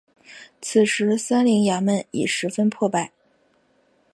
[0.63, 3.11] 此时三陵衙门已十分破败。